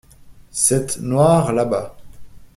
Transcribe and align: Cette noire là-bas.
Cette 0.49 0.97
noire 0.97 1.51
là-bas. 1.53 1.95